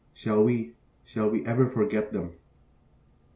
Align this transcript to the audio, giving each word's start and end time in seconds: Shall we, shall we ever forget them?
Shall 0.15 0.43
we, 0.43 0.73
shall 1.05 1.29
we 1.29 1.45
ever 1.45 1.69
forget 1.69 2.11
them? 2.11 2.33